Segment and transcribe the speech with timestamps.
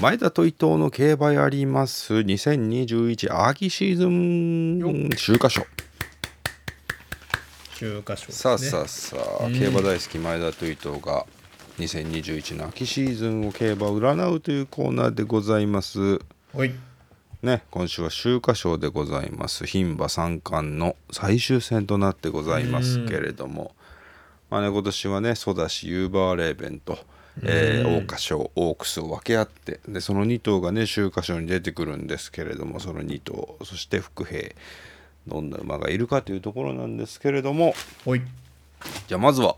[0.00, 2.14] 前田と伊藤の競馬やります。
[2.14, 5.66] 2021秋シーズン秋華賞。
[7.74, 9.58] 中華賞、ね、さあさあさあ、うん。
[9.58, 11.26] 競馬大好き前田と伊藤が
[11.78, 16.20] 2021の秋シーズンを競馬を占うというコーナーでございます。
[16.54, 16.72] はい。
[17.42, 19.64] ね今週は秋華賞でございます。
[19.64, 23.74] 牝馬三冠の最終戦となってございますけれども、
[24.48, 27.00] まあね今年はねソダシユーバーレーベンと、
[27.42, 34.54] え桜花賞オークスを分け合ってでその2頭がね秋華賞に出てくるんですけれどもその2頭そして伏兵
[35.28, 37.74] どんな馬がいるかというところなんですけれども。
[38.04, 38.22] はい。
[39.06, 39.56] じゃあまずは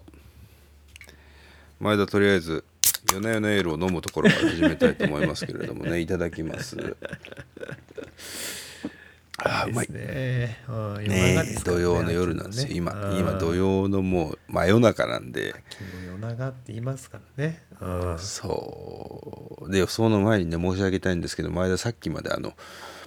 [1.78, 2.64] 前田とりあえず
[3.12, 6.00] 夜な夜なエールを飲むところから始めたいと思いますけれどもね。
[6.00, 6.76] いただきます
[9.44, 9.86] あーうまい。
[9.90, 10.58] ね
[11.64, 15.54] 土曜の夜なんですよ、ね今今土曜のもう真夜中なんで。
[16.06, 17.62] 夜長って言いますからね。
[17.80, 19.70] あそう。
[19.70, 22.54] で予想の前にね申し上げたいんですけど前田さっきまであの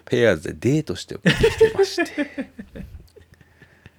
[0.05, 2.51] ペアーズでデートしてきてまして。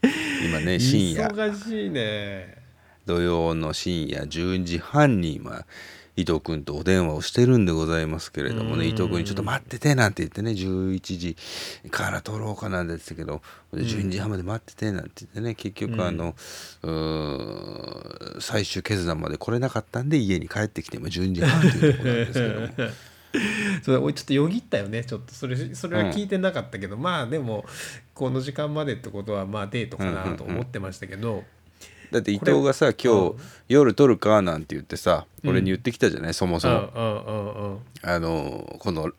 [0.44, 1.28] 今ね深夜。
[1.28, 2.62] 忙しいね。
[3.06, 5.64] 土曜の深夜10時半に今
[6.16, 8.90] 伊藤君とお電話をしてるんでございますけれどもねうん。
[8.90, 11.36] 伊藤君にちょっと待っててなんて言ってね11時
[11.90, 16.34] から撮ろうかなんて言ってたけど12時半まで待っててなんて言ってね結局あの、
[18.40, 22.48] 最終決断まで来れなかったんで家に帰ってきて今12時半というところなんですけ
[22.82, 22.90] ども。
[23.82, 25.34] そうだ俺ちょっとよぎったよねちょっと。
[25.34, 27.64] それそれは聞いてなかったけど、まあでも
[28.14, 31.42] この時間までってことはまあデートかなと思ってましたけど、
[32.10, 33.34] だって伊藤がさ今日
[33.68, 36.34] 夜撮るかなんて言ってさ俺に言ってきたじゃない？
[36.34, 37.80] そもそも。
[38.02, 39.10] あのこの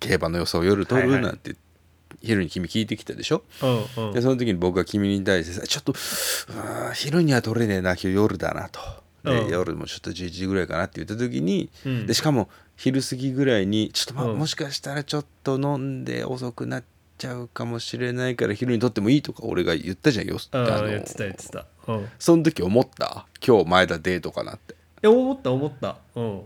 [0.00, 1.16] 競馬の予想夜撮はいはい。
[1.18, 1.56] るなんて
[2.22, 4.12] 昼に君聞いてきたでしょ、うんうん。
[4.14, 5.94] でその時に僕が君に対してさちょっと
[6.94, 8.80] 昼には撮れねえな今日夜だなと、
[9.24, 9.50] でうん。
[9.50, 12.06] 夜もちょっと11時ぐらいかなって言った時に、うん。
[12.06, 14.38] でしかも昼過ぎぐらいにちょっと、まうん。
[14.38, 16.84] もしかしたらちょっと飲んで遅くなっ
[17.18, 22.04] ちゃうかもしれないから昼に撮ってもいいとか俺が言ったじゃんよああのあ言ってた言ってたうん。
[22.04, 23.26] いその時思った？
[23.44, 24.76] 今日前田デートかなって。
[25.02, 25.96] や思った思った。
[26.14, 26.42] うん。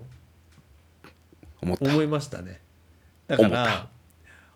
[1.61, 1.85] 思った？
[1.91, 2.61] 思いましたね。
[3.29, 3.89] だから思った？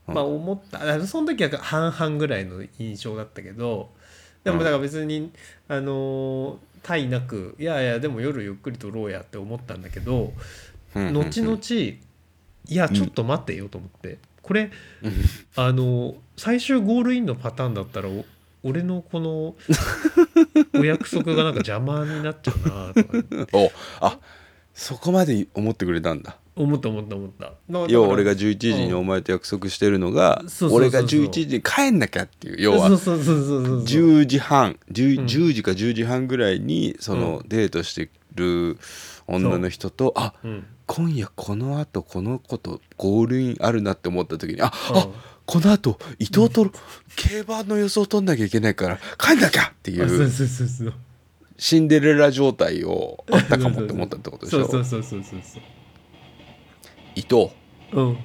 [0.09, 0.15] うん。
[0.15, 0.81] まあ思った。
[0.81, 3.91] あのその時は半々ぐらいの印象だったけど
[4.45, 4.65] でもうん。
[4.65, 5.31] だから別に、
[5.69, 10.33] あのー対なくいやいやでも夜ゆっくり撮ろうやって思ったんだけど
[10.95, 11.15] うんうんうん。
[11.27, 11.99] 後々い
[12.69, 14.71] やちょっと待ってよと思って、これ
[15.57, 18.25] あの最終ゴールインのパターンだったらお
[18.63, 19.57] 俺のこの
[20.81, 23.71] お約束がなんか邪魔になっちゃうなとか お
[24.01, 24.19] あ
[24.75, 26.37] そこまで思ってくれたんだ。
[26.55, 27.53] 思った思った思った。
[27.89, 32.89] 要は俺が11時にお前と約束してるのがそう俺が11時に帰んなきゃっていう要は。
[32.89, 33.85] そうそうそうそうそう。
[33.85, 35.27] 10時半 10, うん。
[35.27, 38.79] 10時か10時半ぐらいにそのデートしてる
[39.27, 40.65] 女の人とあうん。
[40.87, 44.97] 今夜このあとこの子とゴールインあるなって思った時にあうん。
[44.99, 45.09] あ
[45.47, 46.71] このあと伊藤と
[47.15, 50.93] 競馬の予想取んなきゃいけないから帰んなきゃっていあそううそうそうそう。
[51.59, 54.67] シンデレラ状態をあったかもって思ったってことでしょ？
[54.69, 55.63] そうそうそうそうそうそう。
[57.15, 57.51] 伊藤。
[57.93, 58.19] うん。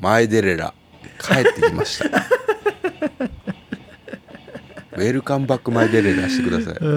[0.00, 0.72] 前デレラ。
[1.20, 2.24] 帰ってきました
[4.98, 6.74] ウェルカムバックマイデレラしてください。
[6.80, 6.88] う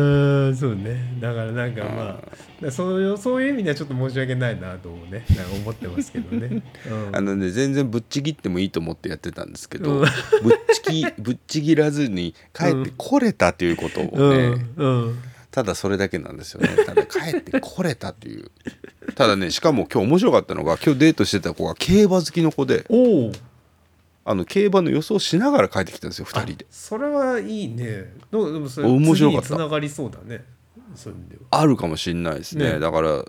[0.50, 1.18] んそうね。
[1.20, 2.24] だからなんかま
[2.68, 5.26] あそういうそういう意味ではちょっと申し訳ないなともね。
[5.30, 10.06] なんか思ってますけどね、 うん、あのね全然ぶっちぎってもいいと思ってやってたんですけど、うん。
[10.44, 15.20] ぶっちぎぶっちぎらずに帰ってこれたということをね、うんうん。
[15.52, 16.70] ただそれだけなんですよね。
[16.86, 18.52] ただ帰ってこれたという。
[19.16, 23.31] ただねしかも今日面白かったのが今日デートしてた子が競馬好きの子でおお
[24.25, 26.66] あの競馬の予想しながら帰ってきたんですよ2人で。
[26.69, 28.13] それはいいね。
[28.31, 29.47] どうでもそれ面白かった。
[29.47, 30.44] つながりそうだね。
[30.96, 31.62] そういう意味では。
[31.62, 32.74] あるかもしんないですね。
[32.74, 32.80] ね。
[32.80, 33.25] だから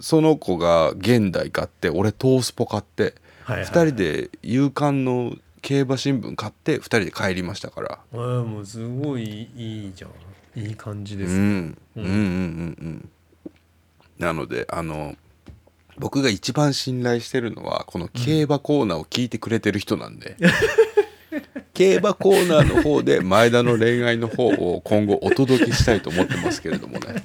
[0.00, 7.98] その子が現代買って俺トースポ買ってはいはい2人で夕刊の競馬新聞買って2人で帰りましたから。
[8.12, 10.10] あーもうすごいいいじゃん。
[10.56, 12.10] いい感じです、うん、うんうんうんう
[12.86, 13.08] ん。
[14.18, 15.16] なのであの
[15.98, 20.36] 僕が一番信頼してるのはこの競馬コーナーを聞いてくれてる人なんで、
[21.72, 27.24] 競馬コーナーの方で前田の恋愛の方を今後お届けしたいと思ってますけれどもね。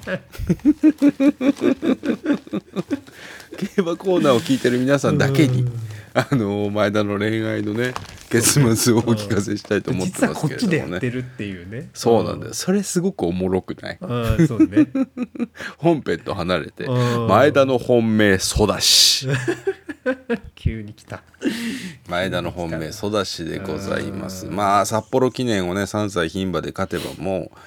[3.76, 7.94] 競馬コーナーを聞いてる皆さんだけにうんあの前田の恋愛のね
[8.30, 11.90] 結末をお聞かせしたいと思って実はますこっちでやけれどもねってるっていうね。
[11.94, 13.98] そうなんだよそれすごくおもろくない？
[14.46, 14.88] そうね。
[15.78, 17.26] 本編と離れてうん。
[17.28, 19.28] 前田の本命ソダシ
[20.54, 21.22] 急に来た。
[22.08, 24.46] 前田の本命ソダシでございます。
[24.46, 24.54] うん。
[24.56, 27.58] まあ札幌記念をね3歳牝馬で勝てばもう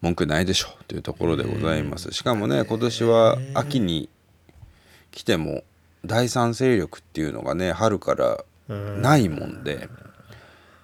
[0.00, 2.10] 文句ないでしょというところでございます。
[2.12, 4.08] しかもね今年は秋に
[5.10, 5.62] 来ても
[6.04, 9.88] 第三勢力っていうのがね春からうんないもんで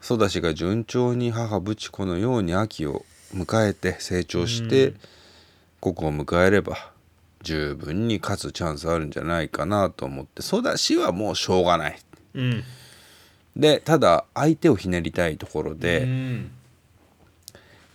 [0.03, 5.01] 育ちが順調に母ブチ子のように秋を迎えて成長して、うん。
[5.81, 6.93] ここを迎えれば
[7.43, 11.99] 十分に勝つチャンスあるんじゃないかなと思って育ちはもうしょうがない。
[12.35, 12.65] うん。
[13.57, 16.51] でただ相手をひねりたいところうで、ん。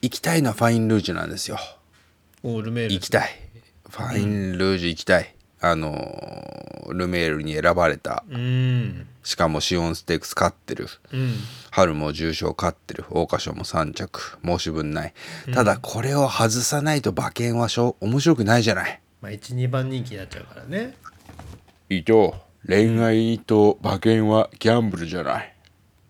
[0.02, 1.60] 行きたいのはファインルージュなんですよ。
[2.44, 2.94] オールメール。
[2.94, 3.30] 行きたい。
[3.90, 5.35] ファインルージュ行きたい、
[5.68, 8.24] あのルメールに選ばれた。
[8.30, 9.08] うん。
[9.24, 10.88] しかもシオンステークス勝ってる。
[11.12, 11.34] うん。
[11.72, 13.04] 春も重賞勝ってる。
[13.08, 14.38] 桜花賞も3着。
[14.46, 15.14] 申し分ない。
[15.54, 19.02] ただこれを外さないと馬券はしょ面白くないじゃない。
[19.22, 20.96] まあ12番人気になっちゃうからね。
[21.90, 22.34] 伊藤
[22.68, 25.56] 恋愛と馬券はギャンブルじゃない。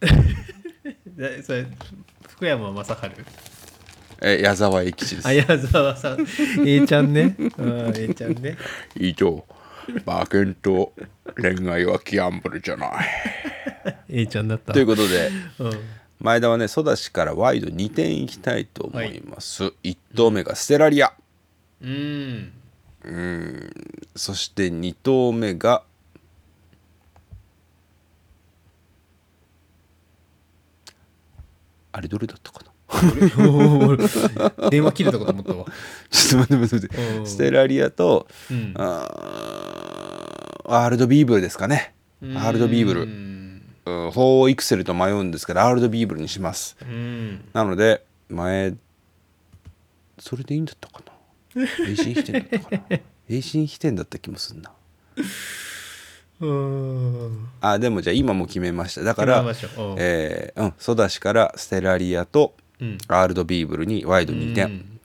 [1.08, 1.66] でそれ
[2.28, 2.96] 福山雅治？
[4.22, 5.28] え矢沢永吉です。
[5.28, 6.26] 綾沢さん。
[6.66, 7.36] A ちゃんね。
[7.58, 8.58] うん A ちゃんね。
[8.96, 9.44] 伊藤
[10.06, 10.94] 馬券と
[11.36, 13.08] 恋愛はギャンブルじゃない。
[14.10, 14.74] A ちゃんだった。
[14.74, 15.30] ということで
[15.60, 15.72] うん。
[16.20, 21.14] 前田はね育ちからワイド2点いきたいと思います、1投目がステラリア。
[21.82, 22.54] うん。
[24.16, 25.84] そして2投目が
[31.92, 32.72] あれどれだったかな？
[34.70, 35.66] 電話切れたかと思ったわ。
[36.10, 37.18] ちょっと待って待って待って。
[37.18, 37.28] うん。
[37.28, 38.74] ステラリアとうん。
[38.78, 41.94] あーアールドヴィーヴルですかね。
[42.22, 43.02] アールドヴィーヴル。
[43.04, 43.36] うんうん
[43.86, 44.12] ホウ
[44.48, 46.76] オウイクセルと迷うんですけどアールドヴィーヴルにします。
[46.82, 47.46] うん。
[47.54, 48.74] なので前
[50.18, 51.02] それでいいんだったか
[51.56, 51.62] な？
[51.88, 53.00] エイシンヒテンだったかな？
[53.30, 54.72] エイシンヒテンだった気もすんな。
[56.40, 57.48] うん。
[57.62, 59.02] あでもじゃあ今も決めました。
[59.04, 59.46] だから
[59.98, 62.65] えーうんソダシからステラリアとうん
[63.08, 65.00] アールドビーブルにワイド2点うん。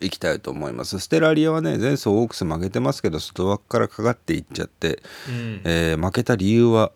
[0.00, 0.98] いきたいと思います。
[0.98, 5.60] ステラリアはね前走オークス負けてますけど外枠からかかっていっちゃって、うん。
[5.64, 6.92] えー負けた理由は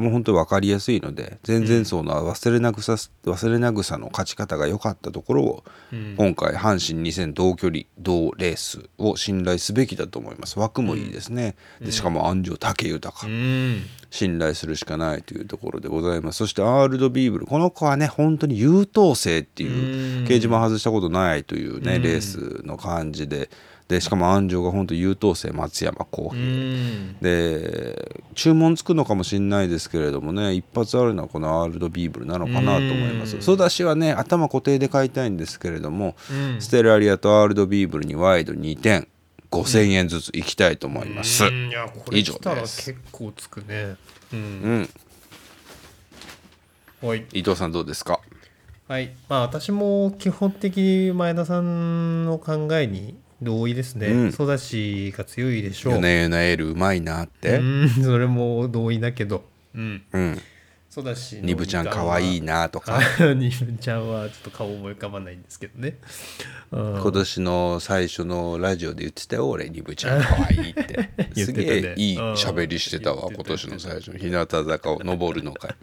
[0.00, 6.14] もう本当に分かりやすいので前々走の忘れなぐさ忘れなぐさの勝ち方が良かったところをうん。
[6.16, 10.58] 今回阪神2000同距離同レースを信頼すべきだと思います。
[10.58, 13.82] 枠もいいですね、でしかも安城武豊、うん。
[14.10, 16.38] 信頼するしかないというところでございます。
[16.38, 17.46] そしてアールドビーブル。
[17.46, 20.24] この子はね本当に優等生っていううん。
[20.24, 22.02] 掲示板外したことないというねうん。
[22.02, 23.50] レースの感じで。
[23.88, 27.16] でしかも安城が本当優等生松山公う平、ん。
[27.20, 33.36] で注文つくのかもしれないですけれどもね一発あるのはこのアールドビーブルなのかなと思います。
[33.36, 33.42] うん。
[33.42, 36.58] ソダシはね頭固定で買いたいんですけれども、うん。
[36.58, 39.08] ステラリアとアールドビーブルにワイド2点
[39.50, 41.68] 5000円ずついきたいと思います、うん。
[41.68, 43.96] いやこれ以上来たら結構つくね。
[44.32, 44.80] ううん。
[44.84, 44.88] ん
[47.02, 47.26] はい。
[47.34, 48.20] 伊藤さんどうですか？
[48.88, 49.12] はい。
[49.28, 54.08] まあ私も基本的に前田さんの考えに同意ですね。
[54.08, 54.32] うん。
[54.32, 55.94] ソダシが強いでしょう。
[55.94, 57.58] ヨネヨネエールうまいなって。
[57.58, 59.44] うんそれも同意だけど。
[59.74, 60.02] うん。
[60.12, 60.40] うん。
[60.90, 62.98] ソダニブちゃんかわいいなとか。
[62.98, 65.98] あ ニブちゃんはちょっと顔思い浮かばないんですけどね。
[66.72, 67.00] うん。
[67.00, 75.76] 今年の最初のラジオで言ってたよ俺ニブちゃんかわいいって 言すげえいいうん喋りしてたわ今年の最初の日向坂を登るのか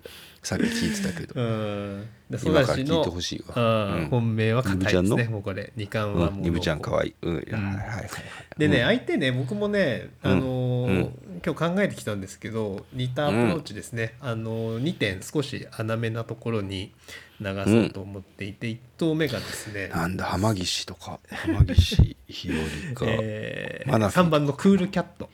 [0.43, 1.41] さっき聞いてたけど。
[1.41, 2.09] うん。
[2.29, 3.55] 今から聞いてほしいわ。
[3.55, 4.09] うんうん。
[4.09, 5.71] 本命は硬いですねもうこれ。
[5.75, 6.39] 二冠はもう。
[6.39, 7.09] うんニブちゃんかわい。
[7.09, 7.35] いうん。
[7.35, 8.09] はいはい
[8.57, 8.85] でね、うん。
[8.85, 11.11] 相手ね僕もね、あの
[11.45, 16.91] 今日考えてきたんですけど似たアプローチですね、あのー2点少し穴目なところに
[17.39, 21.19] 流そうと思っていて、1投目がですね、なんだ浜岸とか。
[21.29, 23.05] 浜岸日和か。
[23.21, 25.29] えーマナフィ3番のクールキャット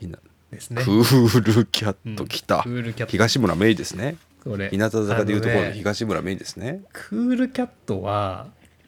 [0.51, 0.83] ですね。
[0.83, 2.63] クールキャット来た。
[3.07, 4.69] 東村メイですねこれ。
[4.69, 6.81] 日向坂でいうところの東村メイですね。
[6.91, 8.47] クールキャットは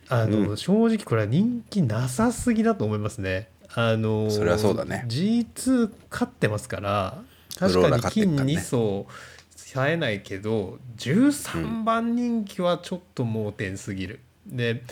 [0.10, 0.58] あの、うん。
[0.58, 3.50] 正直これは人気なさすぎだと思いますね。
[3.74, 5.06] あのそれはそうだね。
[5.08, 7.22] G2 勝ってますから
[7.58, 8.54] 確かに金勝ってっからね。
[8.54, 9.08] 2層
[9.56, 14.20] 冴えないけど13番人気はちょっと盲点すぎる。
[14.48, 14.84] で、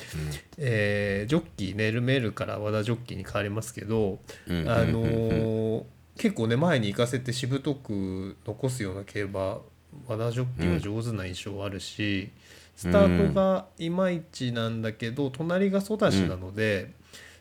[0.57, 5.85] えージョッキーねルメールから和田ジョッキーに変わりますけど、うんあの
[6.17, 9.57] 結構ね前に行かせてしぶとく残すような競馬
[10.07, 12.29] 和田ジョッキーは上手な印象あるし、
[12.75, 16.91] スタートがいまいちなんだけど隣がソダシなので、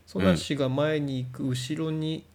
[0.05, 2.25] ソダシが前に行く後ろに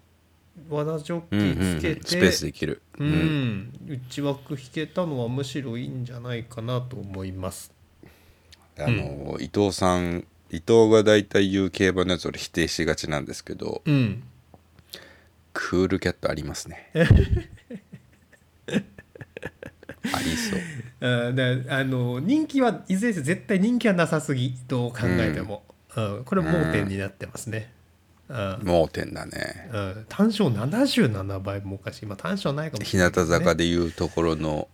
[0.68, 1.58] 和田ジョッキうんうんうん。
[1.58, 2.82] ーつけて、スペースできる。
[2.98, 3.10] ううん。
[3.10, 7.72] ん、内枠引けたのはむしろいいんじゃないかなと思います。
[8.80, 14.22] あの伊藤さん伊藤が大体言う競馬のやつ俺否定しがちなんですけどうん、
[15.52, 16.90] クールキャットありますね
[20.12, 20.60] ありそう。
[21.00, 25.62] あだあの人気はいずれにせよ絶対人気はなさすぎどう考えても、
[25.96, 26.24] うん。
[26.24, 27.72] これ盲点になってますね。
[28.28, 28.60] うん。
[28.62, 29.70] 盲点だね。
[29.72, 32.06] うん、単勝77倍もおかしい。
[32.06, 34.68] まあ単勝ないかもし日向れないけどね、坂でいうところの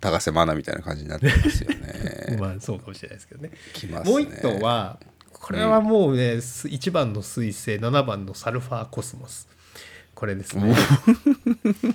[0.00, 2.36] 高瀬愛奈みたいな感じになってますようん、ね。
[2.40, 3.50] まあそうかもしれないですけどね。
[3.72, 4.10] きますね。
[4.10, 4.98] もう一頭は
[5.42, 9.48] これはもうね、す1番の彗星7番のサルファーコスモス
[10.22, 10.72] これですね。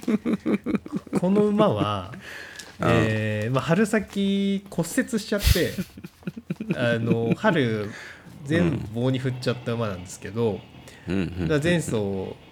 [1.17, 2.13] この馬は、
[2.83, 5.71] えーまあ、春先骨折しちゃって
[6.75, 7.89] あの春
[8.43, 10.59] 全部棒に振っちゃった馬なんですけど、
[11.07, 11.47] うんうん。
[11.47, 11.91] だ前走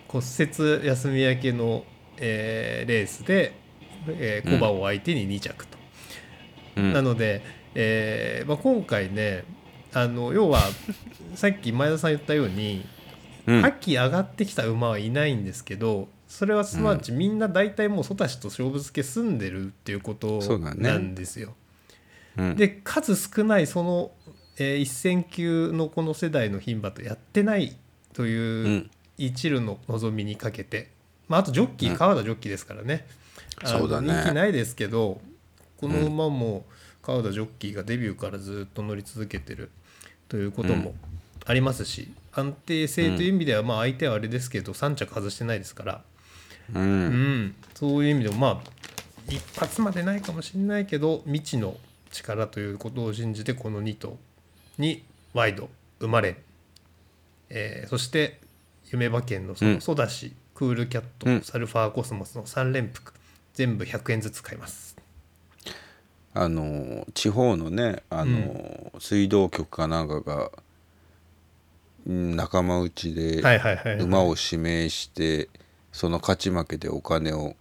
[0.08, 1.84] 骨折休み明けの、
[2.20, 3.52] えーレースで、
[4.08, 5.78] えー、コバを相手に2着と。
[6.78, 6.94] うん。
[6.94, 7.42] なので、
[7.74, 9.44] えーまあ、今回ね
[9.92, 10.62] あの要は
[11.36, 12.86] さっき前田さん言ったように
[13.48, 13.62] うん。
[13.62, 21.54] 覇気上がってきた馬はいないんですけどそれはすなわちみんな大体もうソタシと勝負付け済んでるっていうことなんですよ。
[22.38, 22.56] うん。
[22.56, 24.12] で数少ないその、
[24.58, 27.76] えー一戦級のこの世代の牝馬とやってない
[28.14, 28.92] とういうん。
[29.18, 30.90] 一縷の望みにかけて、
[31.30, 33.08] まあ、あとジョッキー川田ジョッキーですからね,
[33.64, 34.14] そうだね。
[34.14, 35.22] 人気ないですけど
[35.78, 36.66] この馬も
[37.02, 39.72] 川田ジョッキーがデビューからずっと乗り続けてる
[40.28, 40.96] ということも
[41.46, 46.02] ありますし、安定性という意味ではまあ相手はあれですけど3着外してないですから、
[46.74, 47.08] ううん。
[47.46, 48.70] ん、そういう意味でもまあ
[49.30, 51.78] 一発までないかもしれないけど未知の
[52.12, 54.18] 力ということを信じてこの2頭
[54.78, 56.38] にワイド生まれ、
[57.50, 58.40] えーそして
[58.92, 61.42] 夢馬券のそのソダシ、クールキャット、うん。
[61.42, 63.14] サルファーコスモスの3連複
[63.54, 64.96] 全部100円ずつ買います。
[66.34, 70.50] あの地方のねあの、水道局かなんかがうん
[72.06, 73.42] 仲間内で
[74.00, 75.50] 馬を指名して
[75.92, 77.56] その勝ち負けでお金を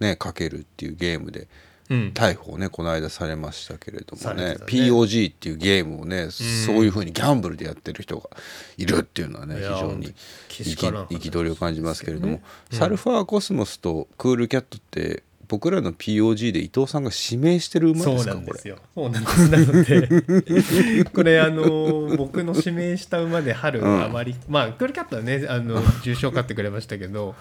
[0.00, 1.48] ねかけるっていうゲームで
[1.90, 4.56] うん、逮捕をねこの間されましたけれどもね。
[4.66, 8.28] POG っていうゲームをね、そういうふうにギャンブルでやってる人が
[8.76, 10.14] いるっていうのはね非常に
[10.48, 12.40] 憤りを感じますけれども、
[12.70, 18.76] サルファーコスモスとクールキャットって僕らの POG で伊藤さんが指名してる馬そうですかこれなんですよ。
[18.94, 19.50] そうなんです。
[19.50, 24.04] なので、 これ、あの、僕の指名した馬で春、うん。
[24.04, 27.34] あまり、まあ、クールキャットはね、あの、重賞勝ってくれましたけど、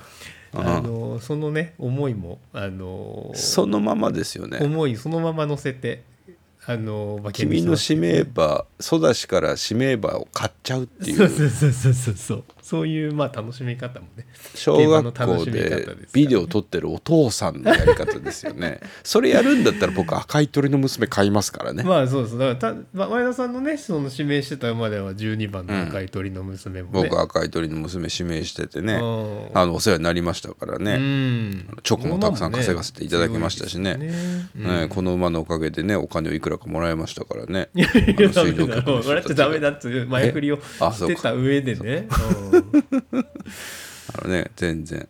[0.54, 0.60] うん。
[0.62, 4.60] あの、そのね、思いも、あの、そのままですよね。
[4.62, 6.04] 思いそのまま乗せて、
[6.66, 11.30] あの、君の指名馬ソダシから指名馬を買っちゃうっていそうう。
[11.30, 12.44] そうそうそうそうそう。
[12.68, 14.28] そういう、まあ、楽しみ方もね。
[14.54, 18.82] 小学校でビデオ撮ってるお父さんのやり方ですよね。
[19.06, 22.38] それやるんだったら僕赤い鳥の娘買いますからね、まあ、そうです。
[22.38, 27.08] だから、たま前田さんのね、その指名してた馬では12番の赤い鳥の娘もね。
[27.10, 28.96] 僕赤い鳥の娘指名しててね。
[28.96, 29.58] うん。
[29.58, 31.68] あのお世話になりましたからうね、ん。
[31.84, 33.96] チョコもたくさん稼がせていただきましたしね。
[33.96, 34.12] ね。
[34.56, 37.70] ねこの馬のおかげでねお金をいくらかもらいましたからね。
[37.74, 42.10] いやあのダメだもう笑っちゃダメだっつう前振りをあしてた上でね
[44.14, 45.08] あのね全然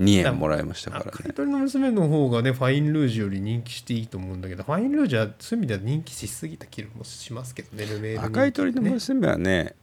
[0.00, 1.10] 2円もらいましたからね。
[1.14, 9.74] 赤い鳥の娘の方がねファインルージュより人気していいと思うんだけどファインルージュはそういう意味では人気しすぎた気もしますけどねルメール人気赤い鳥のね娘はね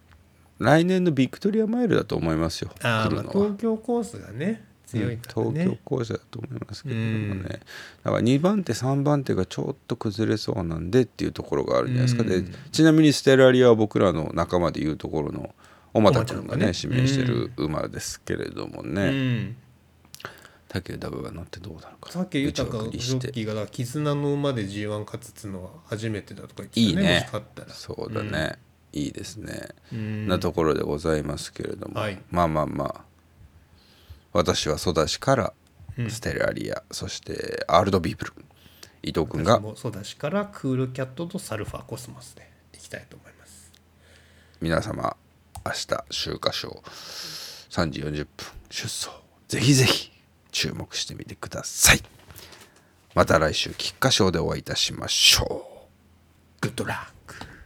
[0.59, 2.69] 来年のビクトリアマイルだと思いますよ。
[2.83, 7.43] ああ東京コースがね強いから東ね、京校舎だと思いますけれどもね、うん。
[7.43, 7.61] だか
[8.11, 12.29] ら2番手3番手がちょっと崩れそうなんでっていうところがあるんじゃないですか、うん。
[12.29, 15.53] でちなみにステラリアは僕らの仲間でいうところの
[15.93, 16.71] 小俣君がねおまちゃんがね。
[16.75, 19.55] 指名してる馬ですけれどもうねん
[20.69, 22.11] 武豊が乗ってどうなるか。
[22.11, 23.19] さっき豊か内枠にして。
[23.19, 27.21] ジョッキーが絆の馬で G1 勝つっつうのは初めてだとか言ってたよもしいいね。
[27.25, 27.69] 勝ったら。
[27.69, 28.57] そうだね、
[28.91, 30.27] いいですね、うん。
[30.27, 32.19] なところでございますけれども、はい。
[32.31, 33.01] まあまあまあ。
[34.31, 35.53] 私は育ちから
[35.95, 36.09] うん。
[36.09, 38.33] ステラリア、そしてアールドビーブル。
[39.03, 39.59] 伊藤君が。
[39.59, 43.71] 私も育ちからクールキャットとサルファーコスモスでいきたいと思います。
[44.59, 45.15] 皆様
[45.65, 46.83] 明日秋華賞。
[47.69, 49.09] 3時40分出走。
[49.47, 50.11] ぜひぜひ
[50.51, 52.01] 注目してみてください。
[53.15, 56.61] また来週菊花賞でお会いいたしましょう。
[56.61, 57.22] グッドラック